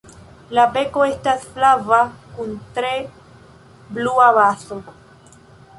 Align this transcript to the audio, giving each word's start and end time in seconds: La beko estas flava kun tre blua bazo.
La 0.59 0.61
beko 0.77 1.03
estas 1.09 1.45
flava 1.57 1.99
kun 2.39 2.57
tre 2.79 2.93
blua 3.99 4.31
bazo. 4.39 4.81